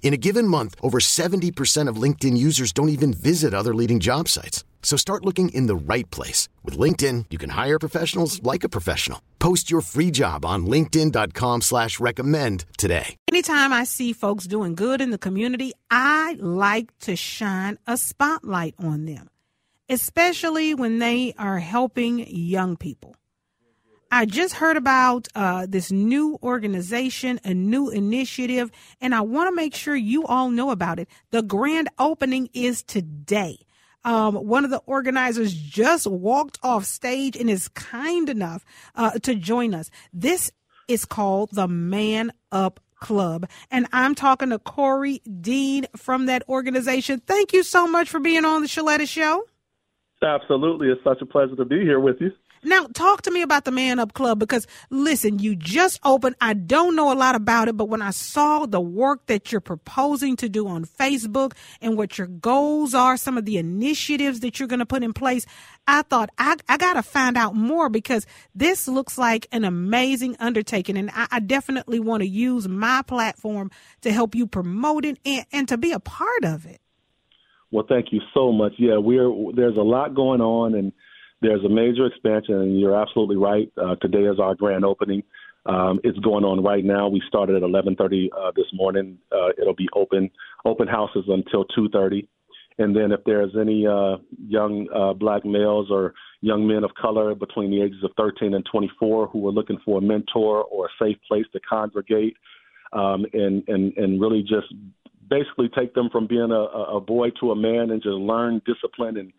[0.00, 4.28] In a given month, over 70% of LinkedIn users don't even visit other leading job
[4.28, 4.64] sites.
[4.82, 6.48] So start looking in the right place.
[6.64, 9.20] With LinkedIn, you can hire professionals like a professional.
[9.38, 13.16] Post your free job on linkedin.com slash recommend today.
[13.28, 18.74] Anytime I see folks doing good in the community, I like to shine a spotlight
[18.78, 19.28] on them,
[19.90, 23.14] especially when they are helping young people.
[24.10, 28.70] I just heard about uh, this new organization, a new initiative,
[29.00, 31.08] and I want to make sure you all know about it.
[31.30, 33.58] The grand opening is today.
[34.04, 38.64] Um, one of the organizers just walked off stage and is kind enough
[38.94, 39.90] uh, to join us.
[40.12, 40.50] This
[40.86, 43.48] is called the Man Up Club.
[43.70, 47.20] And I'm talking to Korey Dean from that organization.
[47.26, 49.44] Thank you so much for being on the Sheletta Show.
[50.22, 50.88] Absolutely.
[50.88, 52.32] It's such a pleasure to be here with you.
[52.62, 56.36] Now, talk to me about the Man Up Club because listen, you just opened.
[56.40, 59.60] I don't know a lot about it, but when I saw the work that you're
[59.60, 64.58] proposing to do on Facebook and what your goals are, some of the initiatives that
[64.58, 65.46] you're going to put in place,
[65.86, 70.36] I thought I, I got to find out more because this looks like an amazing
[70.38, 70.96] undertaking.
[70.96, 73.70] And I, I definitely want to use my platform
[74.02, 76.80] to help you promote it and, and to be a part of it.
[77.70, 78.72] Well, thank you so much.
[78.78, 80.92] Yeah, we're there's a lot going on and
[81.40, 83.70] there's a major expansion, and you're absolutely right.
[83.76, 85.22] Uh, today is our grand opening.
[85.66, 87.08] Um, it's going on right now.
[87.08, 89.18] We started at 11:30 uh, this morning.
[89.30, 90.30] Uh, it'll be open
[90.64, 92.26] open houses until 2:30,
[92.78, 97.34] and then if there's any uh, young uh, black males or young men of color
[97.34, 101.04] between the ages of 13 and 24 who are looking for a mentor or a
[101.04, 102.36] safe place to congregate
[102.92, 104.72] um, and and and really just
[105.28, 106.62] basically take them from being a,
[106.96, 109.32] a boy to a man and just learn discipline and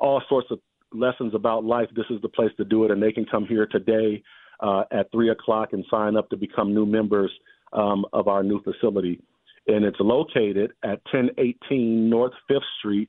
[0.00, 0.58] all sorts of
[0.92, 2.90] lessons about life, this is the place to do it.
[2.90, 4.22] And they can come here today
[4.60, 7.30] uh, at 3 o'clock and sign up to become new members
[7.72, 9.20] um, of our new facility.
[9.66, 13.08] And it's located at 1018 North 5th Street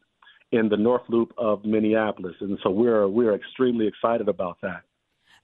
[0.51, 2.35] in the North Loop of Minneapolis.
[2.39, 4.81] And so we're, we're extremely excited about that.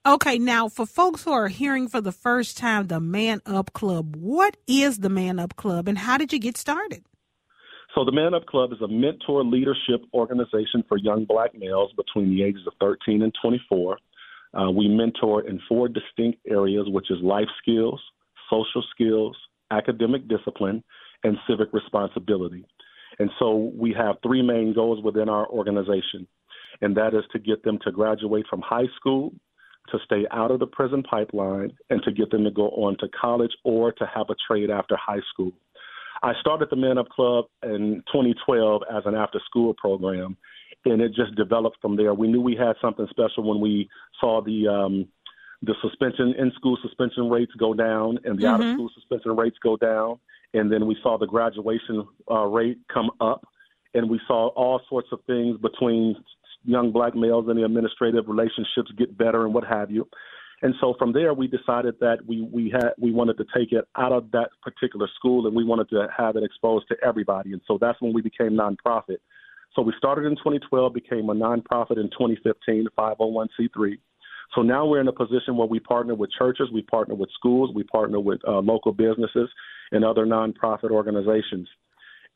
[0.06, 4.18] Okay, now for folks who are hearing for the first time the Man Up Club,
[4.18, 7.06] what is the Man Up Club and how did you get started?
[7.96, 12.30] So the Man Up Club is a mentor leadership organization for young black males between
[12.30, 13.98] the ages of 13 and 24.
[14.54, 18.02] Uh, we mentor in four distinct areas, which is life skills,
[18.50, 19.38] social skills,
[19.70, 20.84] academic discipline,
[21.24, 22.66] and civic responsibility.
[23.20, 26.28] And so we have three main goals within our organization,
[26.82, 29.34] and that is to get them to graduate from high school,
[29.90, 33.08] to stay out of the prison pipeline, and to get them to go on to
[33.10, 35.52] college or to have a trade after high school.
[36.24, 40.38] I started the Man Up Club in 2012 as an after school program,
[40.86, 42.14] and it just developed from there.
[42.14, 43.90] We knew we had something special when we
[44.22, 45.08] saw the um,
[45.62, 48.54] the suspension in school suspension rates go down and the mm-hmm.
[48.54, 50.18] out of school suspension rates go down,
[50.54, 53.46] and then we saw the graduation uh, rate come up,
[53.94, 56.16] and we saw all sorts of things between
[56.64, 60.08] young black males and the administrative relationships get better and what have you.
[60.64, 63.86] And so from there, we decided that we we had we wanted to take it
[63.98, 67.52] out of that particular school and we wanted to have it exposed to everybody.
[67.52, 69.18] And so that's when we became nonprofit.
[69.76, 73.98] So we started in 2012, became a nonprofit in 2015, 501c3.
[74.56, 77.72] So now we're in a position where we partner with churches, we partner with schools,
[77.76, 79.50] we partner with uh, local businesses
[79.92, 81.68] and other nonprofit organizations.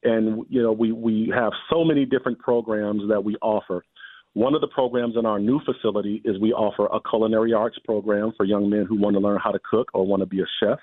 [0.04, 3.86] And you know, we we have so many different programs that we offer.
[4.38, 8.34] One of the programs in our new facility is we offer a culinary arts program
[8.38, 10.45] for young men who want to learn how to cook or want to be a
[10.60, 10.78] chef.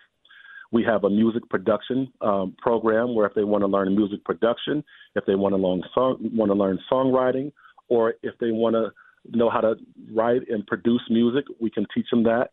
[0.72, 4.82] We have a music production um, program where if they want to learn music production,
[5.14, 7.52] if they want to learn song, want to learn songwriting,
[7.86, 8.90] or if they want to
[9.38, 9.76] know how to
[10.12, 12.48] write and produce music, we can teach them that.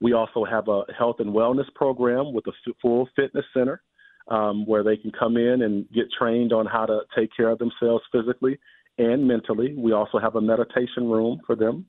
[0.00, 3.80] We also have a health and wellness program with a full fitness center
[4.26, 7.60] um, where they can come in and get trained on how to take care of
[7.60, 8.58] themselves physically
[8.98, 9.74] and mentally.
[9.76, 11.86] We also have a meditation room for them.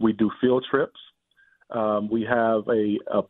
[0.00, 1.00] We do field trips.
[1.70, 3.22] Um, we have a, a,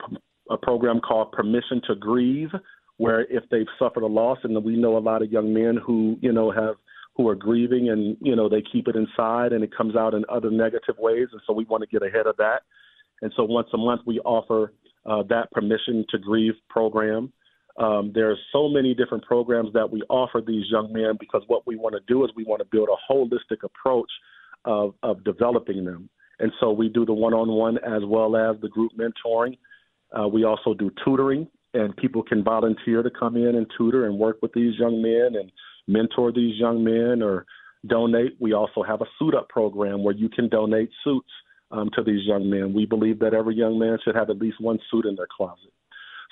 [0.50, 2.50] a program called Permission to Grieve,
[2.98, 6.16] where if they've suffered a loss, and we know a lot of young men who
[6.20, 6.74] you know have
[7.16, 10.24] who are grieving and you know they keep it inside and it comes out in
[10.28, 12.62] other negative ways, and so we want to get ahead of that.
[13.22, 14.72] And so once a month we offer
[15.06, 17.32] uh, that Permission to Grieve program.
[17.78, 21.67] Um, there are so many different programs that we offer these young men because what
[21.67, 24.11] we want to do is we want to build a holistic approach
[24.64, 26.08] of, of developing them.
[26.38, 29.58] And so we do the one-on-one as well as the group mentoring.
[30.19, 34.19] Uh, we also do tutoring, and people can volunteer to come in and tutor and
[34.19, 35.50] work with these young men and
[35.87, 37.46] mentor these young men or
[37.87, 38.37] donate.
[38.40, 41.31] We also have a suit up program where you can donate suits
[41.70, 42.72] um, to these young men.
[42.72, 45.72] We believe that every young man should have at least one suit in their closet.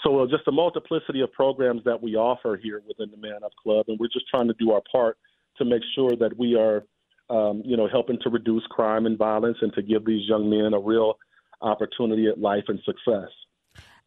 [0.04, 3.52] So uh, just a multiplicity of programs that we offer here within the Man Up
[3.62, 5.16] Club, and we're just trying to do our part
[5.56, 6.84] to make sure that we are,
[7.30, 10.74] um, you know, helping to reduce crime and violence and to give these young men
[10.74, 11.14] a real
[11.62, 13.30] opportunity at life and success.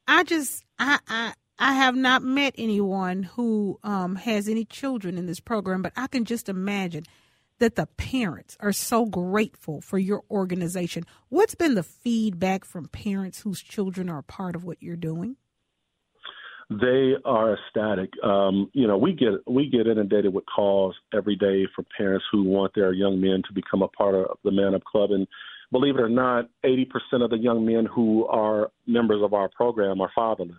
[0.07, 5.25] I just, I, I, I have not met anyone who um, has any children in
[5.25, 7.05] this program, but I can just imagine
[7.59, 11.05] that the parents are so grateful for your organization.
[11.29, 15.38] What's been the feedback from parents whose children are part of what you're doing?
[16.69, 18.12] They are ecstatic.
[18.24, 22.44] Um, you know, we get we get inundated with calls every day from parents who
[22.44, 25.28] want their young men to become a part of the Man Up Club, and
[25.72, 26.88] believe it or not, 80%
[27.24, 30.58] of the young men who are members of our program are fatherless,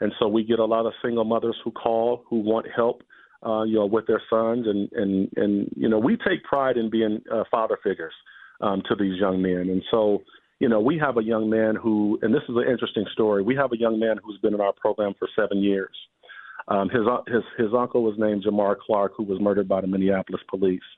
[0.00, 3.02] and so we get a lot of single mothers who call who want help.
[3.44, 6.90] Uh, you know, with their sons, and and and you know, we take pride in
[6.90, 8.14] being uh, father figures
[8.60, 10.22] um, to these young men, and so
[10.62, 13.42] you know, we have a young man who, and this is an interesting story.
[13.42, 15.90] We have a young man who's been in our program for seven years.
[16.68, 20.40] Um, his his his uncle was named Jamar Clark, who was murdered by the Minneapolis
[20.48, 20.88] police.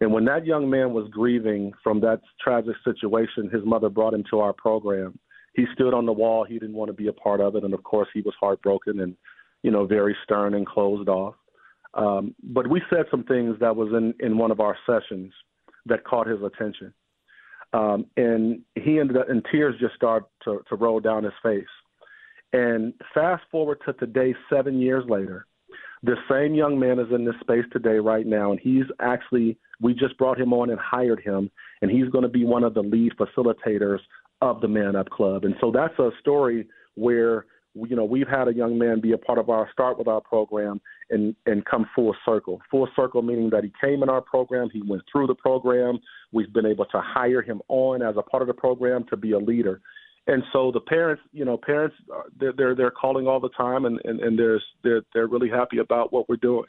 [0.00, 4.24] And when that young man was grieving from that tragic situation, his mother brought him
[4.30, 5.16] to our program.
[5.54, 6.42] He stood on the wall.
[6.42, 8.98] He didn't want to be a part of it, and of course, he was heartbroken
[8.98, 9.16] and,
[9.62, 11.36] you know, very stern and closed off.
[11.94, 15.32] Um, but we said some things that was in in one of our sessions
[15.90, 16.92] that caught his attention.
[17.72, 21.64] Um, and he ended up, and tears just started to, to roll down his face.
[22.52, 25.46] And fast forward to today, seven years later,
[26.02, 29.92] the same young man is in this space today, right now, and he's actually, we
[29.92, 31.50] just brought him on and hired him,
[31.82, 33.98] and he's going to be one of the lead facilitators
[34.40, 35.44] of the Man Up Club.
[35.44, 37.46] And so that's a story where
[37.88, 40.20] you know, we've had a young man be a part of our start with our
[40.20, 40.80] program
[41.10, 42.60] and and come full circle.
[42.70, 45.98] Full circle meaning that he came in our program, he went through the program.
[46.32, 49.32] We've been able to hire him on as a part of the program to be
[49.32, 49.80] a leader.
[50.28, 53.84] And so the parents, you know, parents uh, they're they're, they're calling all the time
[53.84, 56.66] and and, and there's they're they're really happy about what we're doing.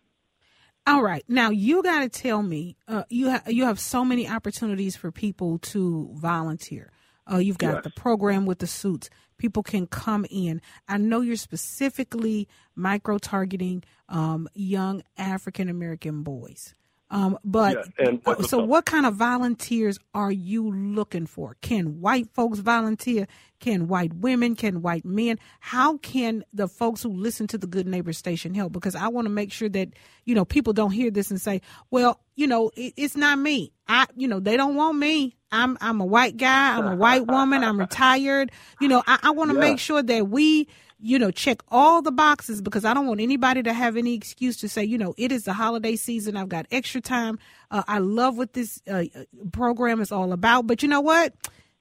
[0.86, 4.28] All right, now you got to tell me uh, you ha- you have so many
[4.28, 6.92] opportunities for people to volunteer.
[7.32, 7.84] Uh, you've got yes.
[7.84, 9.10] the program with the suits.
[9.38, 10.62] People can come in.
[10.88, 16.74] I know you're specifically micro targeting um, young African American boys.
[17.10, 21.56] Um, but yeah, what, so, what kind of volunteers are you looking for?
[21.62, 23.28] Can white folks volunteer?
[23.62, 24.56] Can white women?
[24.56, 25.40] Can white men?
[25.62, 28.74] How can the folks who listen to the Good Neighbor Station help?
[28.74, 29.90] Because I want to make sure that
[30.26, 31.62] you know people don't hear this and say,
[31.92, 33.72] "Well, you know, it, it's not me.
[33.88, 35.38] I, you know, they don't want me.
[35.50, 36.78] I'm, I'm a white guy.
[36.78, 37.64] I'm a white woman.
[37.64, 38.52] I'm retired.
[38.82, 39.62] You know, I, I want to yeah.
[39.62, 40.68] make sure that we."
[41.00, 44.58] You know, check all the boxes because I don't want anybody to have any excuse
[44.58, 46.36] to say, you know, it is the holiday season.
[46.36, 47.38] I've got extra time.
[47.70, 49.04] Uh, I love what this uh,
[49.52, 50.66] program is all about.
[50.66, 51.34] But you know what?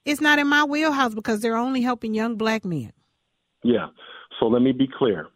[0.04, 2.92] It's not in my wheelhouse because they're only helping young black men.
[3.64, 3.88] Yeah.
[4.38, 5.28] So let me be clear.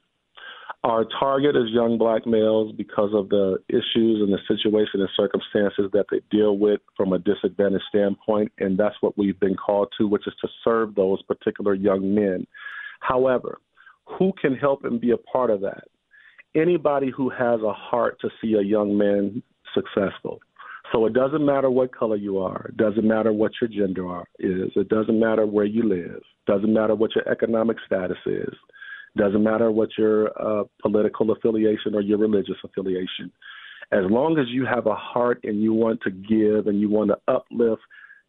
[0.84, 5.90] Our target is young black males because of the issues and the situation and circumstances
[5.92, 8.52] that they deal with from a disadvantaged standpoint.
[8.58, 12.46] And that's what we've been called to, which is to serve those particular young men.
[13.00, 13.58] However,
[14.18, 15.84] who can help and be a part of that?
[16.54, 19.42] Anybody who has a heart to see a young man
[19.74, 20.40] successful.
[20.92, 22.66] So it doesn't matter what color you are.
[22.68, 24.70] It doesn't matter what your gender are, is.
[24.74, 26.16] It doesn't matter where you live.
[26.16, 28.52] It doesn't matter what your economic status is.
[29.14, 33.30] It doesn't matter what your uh, political affiliation or your religious affiliation.
[33.92, 37.10] As long as you have a heart and you want to give and you want
[37.10, 37.82] to uplift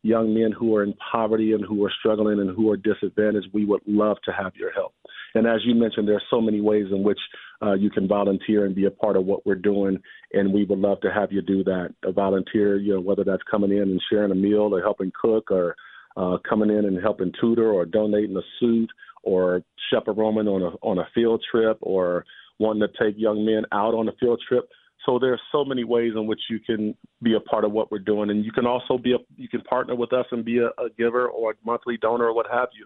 [0.04, 3.66] young men who are in poverty and who are struggling and who are disadvantaged, we
[3.66, 4.94] would love to have your help.
[5.36, 7.20] And as you mentioned, there are so many ways in which
[7.62, 9.98] uh, you can volunteer and be a part of what we're doing,
[10.34, 11.94] and we would love to have you do that.
[12.04, 15.52] A volunteer, you know, whether that's coming in and sharing a meal or helping cook
[15.52, 15.76] or
[16.18, 18.90] uh, coming in and helping tutor or donating a suit
[19.24, 22.26] or chaperoning on a on a field trip or
[22.60, 24.68] wanting to take young men out on a field trip.
[25.06, 27.92] So there are so many ways in which you can be a part of what
[27.92, 30.60] we're doing, and you can also be a you can partner with us and be
[30.60, 32.86] a, a giver or a monthly donor or what have you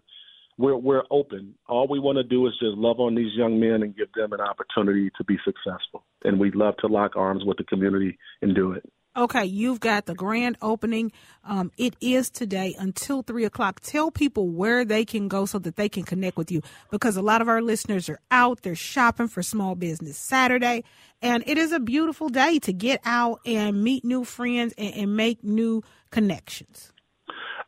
[0.57, 1.55] we're we're open.
[1.67, 4.33] All we want to do is just love on these young men and give them
[4.33, 6.03] an opportunity to be successful.
[6.23, 8.83] And we'd love to lock arms with the community and do it.
[9.17, 11.13] Okay, you've got the grand opening.
[11.45, 13.79] Um, it is today until three o'clock.
[13.79, 17.21] Tell people where they can go so that they can connect with you because a
[17.21, 20.83] lot of our listeners are out, they're shopping for small business Saturday,
[21.21, 25.15] and it is a beautiful day to get out and meet new friends and, and
[25.15, 25.81] make new
[26.11, 26.91] connections.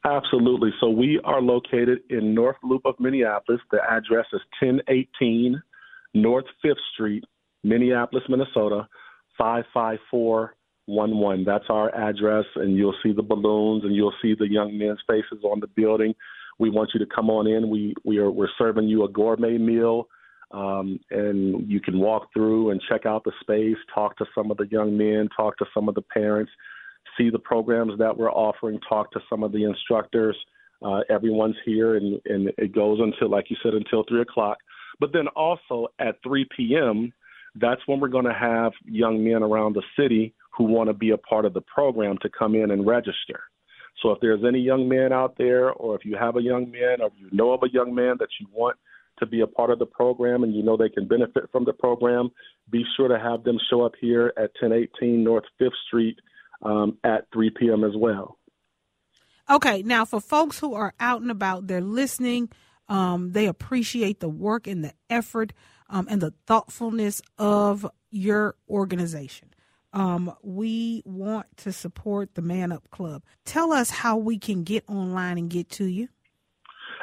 [0.08, 0.70] Absolutely.
[0.80, 3.60] So we are located in North Loop of Minneapolis.
[3.72, 5.62] The address is 1018
[6.14, 7.26] North 5th Street,
[7.66, 8.88] Minneapolis, Minnesota,
[9.38, 11.44] 55411.
[11.44, 15.44] That's our address, and you'll see the balloons and you'll see the young men's faces
[15.44, 16.16] on the building.
[16.58, 17.70] We want you to come on in.
[17.70, 20.08] We we are we're serving you a gourmet meal,
[20.52, 24.58] um, and you can walk through and check out the space, talk to some of
[24.58, 26.52] the young men, talk to some of the parents
[27.18, 30.38] see the programs that we're offering, talk to some of the instructors.
[30.84, 34.58] Uh, everyone's here, and, and it goes until, like you said, until 3 o'clock.
[35.00, 37.12] But then also at 3 p.m.,
[37.56, 41.12] that's when we're going to have young men around the city who want to be
[41.12, 43.42] a part of the program to come in and register.
[44.02, 47.02] So if there's any young man out there, or if you have a young man,
[47.02, 48.78] or you know of a young man that you want
[49.20, 51.74] to be a part of the program and you know they can benefit from the
[51.74, 52.30] program,
[52.70, 56.20] be sure to have them show up here at 1018 North 5th Street
[56.62, 57.84] um, at 3 p.m.
[57.84, 58.38] as well.
[59.50, 62.50] Okay, now for folks who are out and about, they're listening,
[62.90, 65.54] um, they appreciate the work and the effort
[65.90, 69.54] um, and the thoughtfulness of your organization.
[69.94, 73.24] Um, we want to support the Man Up Club.
[73.46, 76.10] Tell us how we can get online and get to you.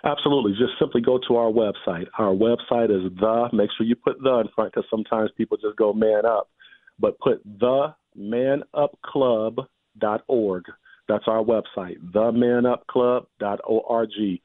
[0.04, 0.52] Absolutely.
[0.52, 2.06] Just simply go to our website.
[2.18, 5.76] Our website is the, make sure you put the in front because sometimes people just
[5.76, 6.50] go man up,
[6.98, 10.64] but put the manupclub.org.
[11.06, 14.40] That's our website, themanupclub.org.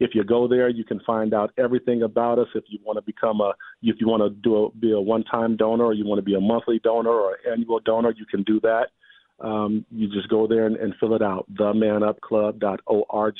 [0.00, 2.48] If you go there, you can find out everything about us.
[2.54, 5.56] If you want to become a, if you want to do a, be a one-time
[5.56, 8.60] donor, or you want to be a monthly donor or annual donor, you can do
[8.60, 8.88] that.
[9.40, 13.34] Um, you just go there and, and fill it out, themanupclub.org.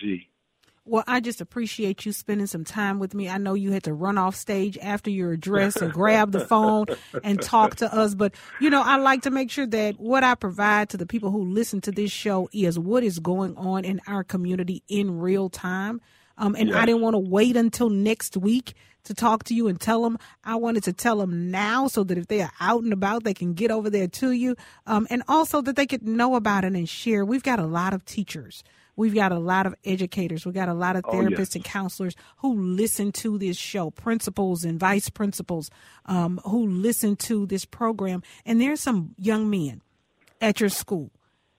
[0.86, 3.26] Well, I just appreciate you spending some time with me.
[3.30, 6.86] I know you had to run off stage after your address and grab the phone
[7.22, 10.34] and talk to us, but you know, I like to make sure that what I
[10.34, 14.02] provide to the people who listen to this show is what is going on in
[14.06, 16.02] our community in real time.
[16.36, 16.82] Um, and yeah.
[16.82, 18.74] I didn't want to wait until next week
[19.04, 20.18] to talk to you and tell them.
[20.44, 23.34] I wanted to tell them now so that if they are out and about, they
[23.34, 24.56] can get over there to you.
[24.86, 27.24] Um, and also that they could know about it and share.
[27.24, 28.62] We've got a lot of teachers
[28.96, 30.44] We've got a lot of educators.
[30.44, 31.54] We've got a lot of therapists oh, yes.
[31.56, 35.70] and counselors who listen to this show, principals and vice principals
[36.06, 38.22] um, who listen to this program.
[38.44, 39.82] And there's some young men
[40.40, 41.10] at your school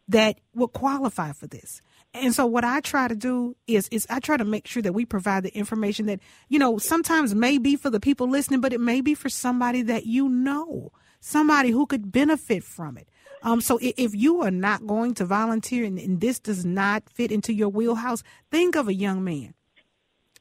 [0.07, 1.81] that would qualify for this.
[2.13, 4.93] And so what I try to do is is I try to make sure that
[4.93, 8.71] we provide the information that, you know, sometimes may be for the people listening, but
[8.71, 13.09] it may be for somebody that you know, somebody who could benefit from it.
[13.45, 17.31] Um, so if you are not going to volunteer and, and this does not fit
[17.31, 19.53] into your wheelhouse, think of a young man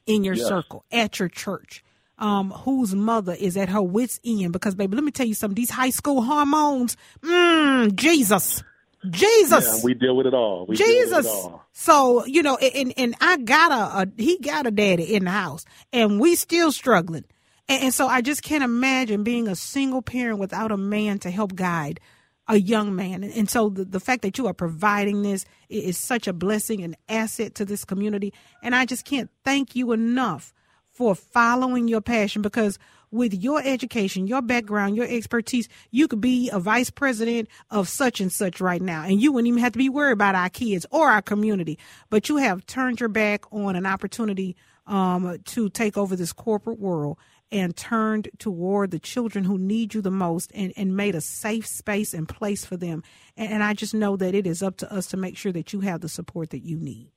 [0.07, 0.47] in your yes.
[0.47, 1.83] circle at your church
[2.17, 4.53] um, whose mother is at her wits' end.
[4.53, 5.55] Because, baby, let me tell you something.
[5.55, 8.63] These high school hormones, mm, Jesus.
[9.07, 9.77] Jesus.
[9.77, 10.65] Yeah, we deal with it all.
[10.65, 11.27] We Jesus.
[11.27, 11.63] It all.
[11.73, 15.31] So, you know, and, and I got a, a, he got a daddy in the
[15.31, 17.25] house and we still struggling.
[17.69, 21.29] And, and so I just can't imagine being a single parent without a man to
[21.29, 21.99] help guide
[22.47, 23.23] a young man.
[23.23, 26.95] And so the, the fact that you are providing this is such a blessing and
[27.09, 28.33] asset to this community.
[28.61, 30.53] And I just can't thank you enough
[30.91, 32.79] for following your passion because
[33.11, 38.19] with your education, your background, your expertise, you could be a vice president of such
[38.19, 39.03] and such right now.
[39.03, 41.79] And you wouldn't even have to be worried about our kids or our community.
[42.09, 44.55] But you have turned your back on an opportunity
[44.87, 47.17] um, to take over this corporate world
[47.51, 51.65] and turned toward the children who need you the most and, and made a safe
[51.65, 53.03] space and place for them.
[53.37, 55.73] And, and I just know that it is up to us to make sure that
[55.73, 57.11] you have the support that you need.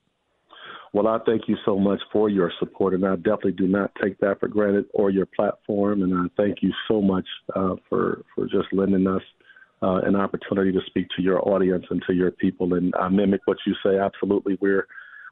[0.93, 4.19] Well, I thank you so much for your support, and I definitely do not take
[4.21, 6.03] that for granted or your platform.
[6.03, 9.23] And I thank you so much uh, for for just lending us
[9.83, 12.73] uh, an opportunity to speak to your audience and to your people.
[12.73, 13.99] And I mimic what you say.
[13.99, 14.87] Absolutely, we're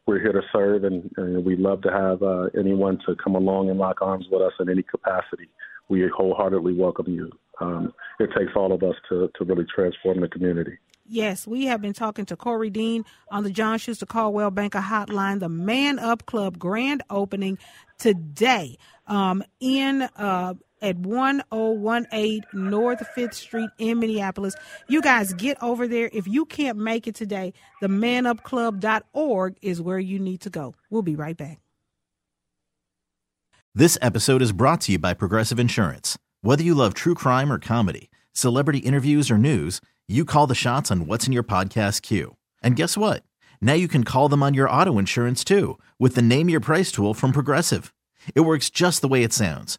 [0.06, 3.70] we're here to serve, and, and we love to have uh, anyone to come along
[3.70, 5.48] and lock arms with us in any capacity.
[5.88, 7.30] We wholeheartedly welcome you.
[7.60, 10.78] Um, it takes all of us to, to really transform the community.
[11.08, 15.38] Yes, we have been talking to Korey Dean on the John Schuster Coldwell Banker Hotline,
[15.38, 17.58] the Man Up Club grand opening
[17.98, 24.54] today um, in uh, at 1018 North 5th Street in Minneapolis.
[24.88, 26.10] You guys get over there.
[26.12, 30.74] If you can't make it today, the manupclub.org is where you need to go.
[30.90, 31.60] We'll be right back.
[33.74, 36.16] This episode is brought to you by Progressive Insurance.
[36.40, 40.90] Whether you love true crime or comedy, celebrity interviews or news, you call the shots
[40.90, 42.36] on what's in your podcast queue.
[42.62, 43.22] And guess what?
[43.60, 46.90] Now you can call them on your auto insurance too with the Name Your Price
[46.90, 47.92] tool from Progressive.
[48.34, 49.78] It works just the way it sounds